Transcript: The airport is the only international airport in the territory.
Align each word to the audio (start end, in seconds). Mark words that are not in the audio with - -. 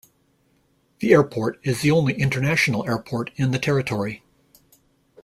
The 0.97 1.11
airport 1.13 1.59
is 1.61 1.81
the 1.81 1.91
only 1.91 2.15
international 2.19 2.87
airport 2.89 3.29
in 3.35 3.51
the 3.51 3.59
territory. 3.59 4.23